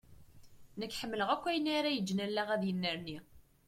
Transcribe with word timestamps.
Nekk 0.79 0.97
ḥemmleɣ 1.01 1.29
akk 1.35 1.43
ayen 1.49 1.67
ara 1.77 1.89
iǧǧen 1.93 2.23
allaɣ 2.25 2.47
ad 2.51 2.63
yennerni. 2.65 3.17